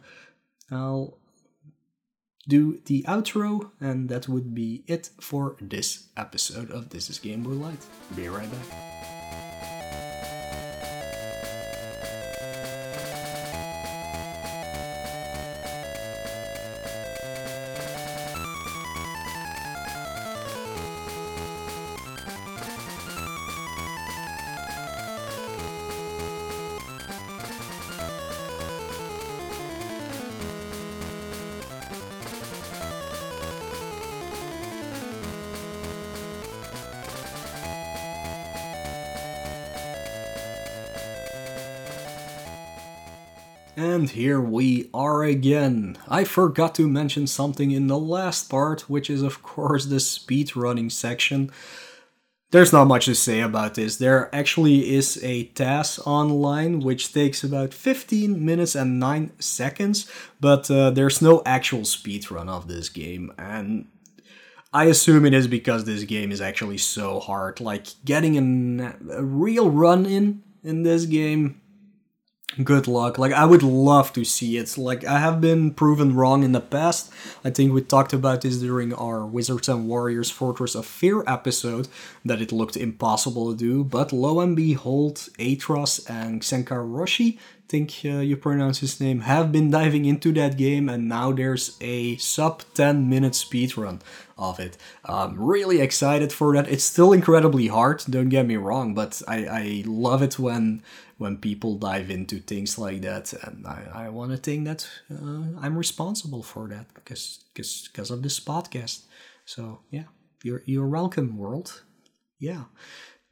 [0.71, 1.19] uh, i'll
[2.49, 7.43] do the outro, and that would be it for this episode of This is Game
[7.43, 7.85] Boy Light.
[8.15, 8.98] Be right back.
[43.80, 45.97] And here we are again.
[46.05, 50.91] I forgot to mention something in the last part, which is of course the speedrunning
[50.91, 51.49] section.
[52.51, 53.95] There's not much to say about this.
[53.95, 60.11] There actually is a TAS online which takes about 15 minutes and 9 seconds,
[60.41, 63.32] but uh, there's no actual speedrun of this game.
[63.38, 63.88] And
[64.73, 67.61] I assume it is because this game is actually so hard.
[67.61, 71.59] Like getting an, a real run in in this game
[72.63, 73.17] good luck.
[73.17, 74.77] Like I would love to see it.
[74.77, 77.11] Like I have been proven wrong in the past.
[77.43, 81.87] I think we talked about this during our Wizards and Warriors Fortress of Fear episode
[82.25, 87.37] that it looked impossible to do, but lo and behold, Atros and Xenkar Roshi
[87.69, 91.77] think uh, you pronounce his name, have been diving into that game, and now there's
[91.79, 94.01] a sub 10 minute speedrun
[94.37, 94.75] of it.
[95.05, 96.67] I'm really excited for that.
[96.67, 100.81] It's still incredibly hard, don't get me wrong, but I, I love it when
[101.20, 105.59] when people dive into things like that, and I, I want to think that uh,
[105.61, 109.03] I'm responsible for that because because of this podcast.
[109.45, 110.05] So yeah,
[110.43, 111.84] you're you're welcome, world.
[112.39, 112.63] Yeah.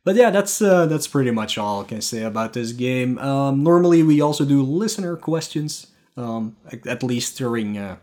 [0.03, 3.17] But yeah, that's uh, that's pretty much all I can say about this game.
[3.19, 7.97] Um, normally, we also do listener questions, um, at least during uh,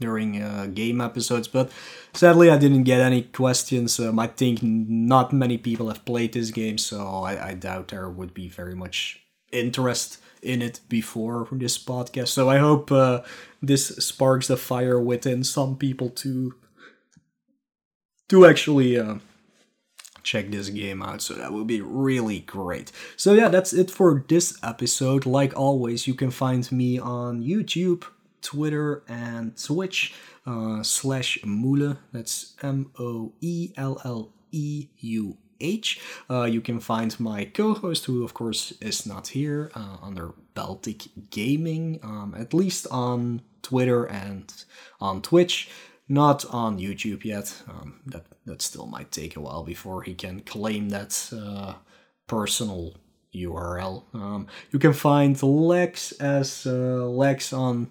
[0.00, 1.48] during uh, game episodes.
[1.48, 1.70] But
[2.12, 3.98] sadly, I didn't get any questions.
[3.98, 8.08] Um, I think not many people have played this game, so I, I doubt there
[8.08, 9.20] would be very much
[9.52, 12.28] interest in it before this podcast.
[12.28, 13.22] So I hope uh,
[13.62, 16.54] this sparks the fire within some people to
[18.28, 19.16] to actually uh,
[20.22, 21.22] check this game out.
[21.22, 22.92] So that would be really great.
[23.16, 25.24] So yeah, that's it for this episode.
[25.26, 28.04] Like always, you can find me on YouTube,
[28.42, 30.14] Twitter, and Twitch
[30.46, 31.98] uh, slash Moelleuh.
[32.12, 36.00] That's M O E L L E U H.
[36.30, 41.08] Uh, you can find my co-host, who of course is not here, uh, under Baltic
[41.30, 44.52] Gaming, um, at least on Twitter and
[45.00, 45.70] on Twitch.
[46.10, 47.62] Not on YouTube yet.
[47.68, 51.74] Um, that that still might take a while before he can claim that uh,
[52.26, 52.94] personal
[53.34, 54.04] URL.
[54.14, 57.90] Um, you can find Lex as uh, Lex on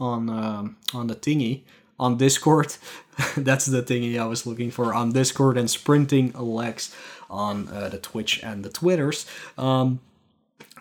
[0.00, 1.62] on um, on the thingy
[1.98, 2.74] on Discord.
[3.36, 6.94] That's the thingy I was looking for on Discord and sprinting Lex
[7.30, 9.26] on uh, the Twitch and the Twitters.
[9.56, 10.00] Um,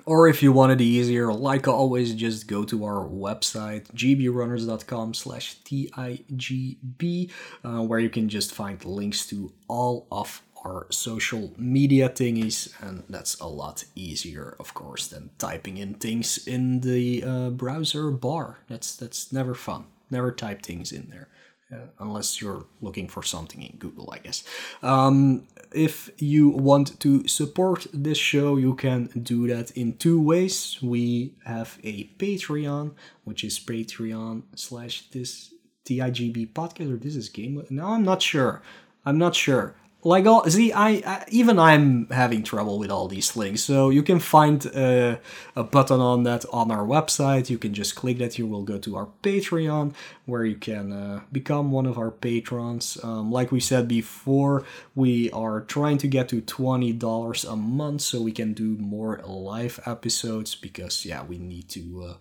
[0.05, 5.57] or if you want it easier, like always, just go to our website, gbrunners.com slash
[5.63, 7.31] TIGB,
[7.63, 13.03] uh, where you can just find links to all of our social media thingies, and
[13.09, 18.59] that's a lot easier, of course, than typing in things in the uh, browser bar.
[18.69, 19.85] That's that's never fun.
[20.09, 21.27] Never type things in there.
[21.73, 24.43] Uh, unless you're looking for something in Google, I guess.
[24.83, 30.77] Um, if you want to support this show, you can do that in two ways.
[30.81, 32.91] We have a Patreon,
[33.23, 35.53] which is Patreon slash this
[35.85, 37.65] TIGB podcast, or this is game.
[37.69, 38.61] No, I'm not sure.
[39.05, 43.31] I'm not sure like all see I, I, even i'm having trouble with all these
[43.31, 45.19] things so you can find a,
[45.55, 47.49] a button on that on our website.
[47.49, 48.37] You can just click that.
[48.37, 49.93] You will go to our patreon
[50.25, 52.97] where you can uh, become one of our patrons.
[53.03, 54.63] Um, like we said before
[54.95, 59.79] we are trying to get to $20 a month so we can do more live
[59.85, 62.13] episodes because yeah we need to uh,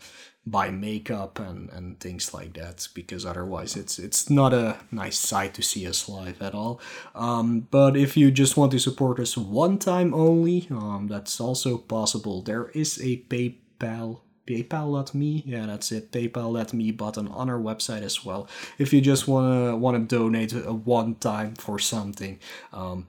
[0.47, 5.55] buy makeup and, and things like that because otherwise it's it's not a nice sight
[5.55, 6.81] to see us live at all.
[7.15, 11.77] Um, but if you just want to support us one time only um, that's also
[11.79, 12.43] possible.
[12.43, 16.11] There is a paypal paypal.me yeah that's it.
[16.11, 18.49] Paypal.me button on our website as well.
[18.79, 22.39] If you just want to want to donate a one time for something
[22.73, 23.07] um,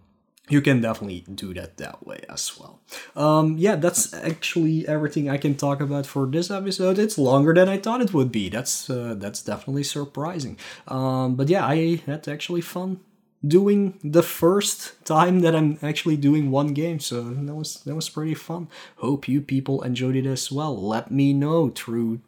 [0.51, 2.81] you can definitely do that that way as well.
[3.15, 6.99] Um, yeah, that's actually everything I can talk about for this episode.
[6.99, 8.49] It's longer than I thought it would be.
[8.49, 10.57] That's uh, that's definitely surprising.
[10.87, 12.99] Um, but yeah, I had actually fun
[13.45, 16.99] doing the first time that I'm actually doing one game.
[16.99, 18.67] So that was that was pretty fun.
[18.97, 20.75] Hope you people enjoyed it as well.
[20.75, 22.21] Let me know through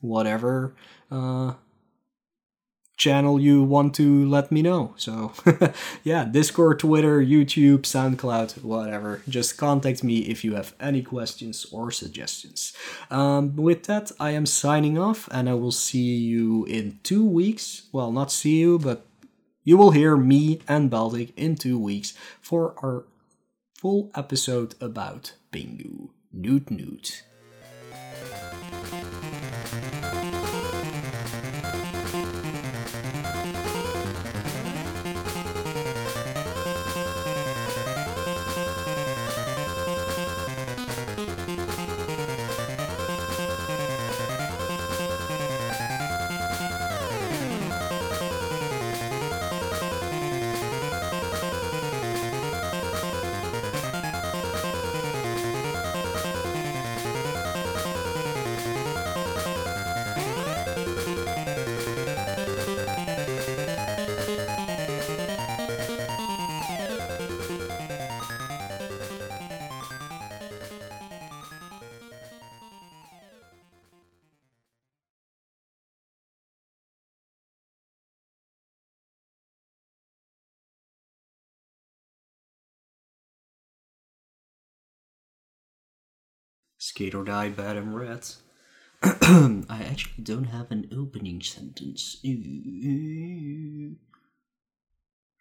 [0.00, 0.74] whatever
[1.10, 1.54] uh,
[2.96, 4.94] channel you want to let me know.
[4.96, 5.32] So,
[6.04, 9.22] yeah, Discord, Twitter, YouTube, SoundCloud, whatever.
[9.28, 12.72] Just contact me if you have any questions or suggestions.
[13.10, 17.88] Um, with that, I am signing off and I will see you in two weeks.
[17.92, 19.06] Well, not see you, but
[19.64, 23.04] you will hear me and Baltic in two weeks for our
[23.76, 26.10] full episode about Pingu.
[26.32, 27.22] Newt Newt.
[86.84, 88.26] Skate or Die, Bad and Rad.
[89.02, 92.18] I actually don't have an opening sentence.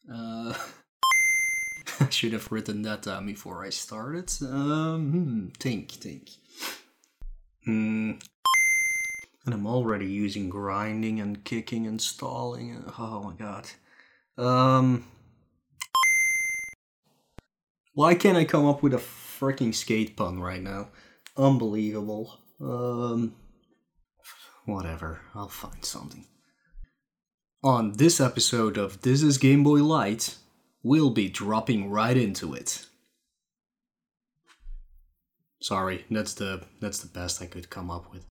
[0.09, 0.53] Uh,
[1.99, 4.31] I should have written that down before I started.
[4.41, 6.29] Um, hmm, think, think.
[7.65, 8.11] Hmm.
[9.45, 12.85] And I'm already using grinding and kicking and stalling.
[12.97, 13.67] Oh my god.
[14.41, 15.07] Um.
[17.95, 20.87] Why can't I come up with a freaking skate pun right now?
[21.35, 22.39] Unbelievable.
[22.61, 23.35] Um,
[24.65, 26.25] whatever, I'll find something.
[27.63, 30.35] On this episode of This is Game Boy Light,
[30.83, 32.85] we'll be dropping right into it.
[35.61, 38.21] Sorry, that's the that's the best I could come up with.